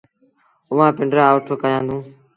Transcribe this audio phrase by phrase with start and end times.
[0.71, 2.01] اُئآݩ پنڊرآ اُٺ ڪآهيآندون۔